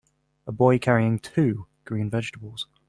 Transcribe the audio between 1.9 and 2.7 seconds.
vegetables.